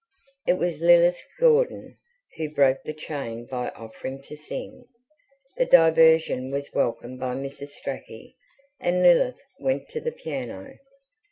It 0.47 0.53
was 0.55 0.81
Lilith 0.81 1.21
Gordon 1.39 1.95
who 2.35 2.49
broke 2.49 2.81
the 2.83 2.91
chain 2.95 3.45
by 3.45 3.69
offering 3.69 4.19
to 4.23 4.35
sing. 4.35 4.85
The 5.57 5.67
diversion 5.67 6.49
was 6.49 6.73
welcomed 6.73 7.19
by 7.19 7.35
Mrs. 7.35 7.67
Strachey, 7.79 8.35
and 8.79 9.03
Lilith 9.03 9.43
went 9.59 9.87
to 9.89 10.01
the 10.01 10.11
piano. 10.11 10.79